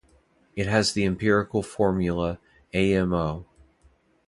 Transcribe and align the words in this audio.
It 0.55 0.65
has 0.65 0.93
the 0.93 1.05
empirical 1.05 1.61
formula 1.61 2.39
AmO. 2.73 3.45